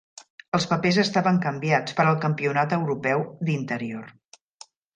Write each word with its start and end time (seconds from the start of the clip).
Els 0.57 0.63
papers 0.71 0.97
estaven 1.01 1.37
canviats 1.43 1.97
per 1.99 2.05
al 2.13 2.19
Campionat 2.25 2.73
europeu 2.81 3.25
d'interior. 3.51 4.13